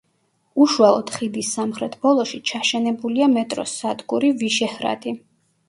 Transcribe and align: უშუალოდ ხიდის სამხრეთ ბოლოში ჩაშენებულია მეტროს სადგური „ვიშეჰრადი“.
უშუალოდ 0.63 1.11
ხიდის 1.17 1.51
სამხრეთ 1.57 1.99
ბოლოში 2.07 2.41
ჩაშენებულია 2.53 3.29
მეტროს 3.37 3.79
სადგური 3.85 4.35
„ვიშეჰრადი“. 4.43 5.19